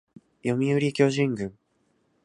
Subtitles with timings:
[0.43, 1.53] 読売巨人軍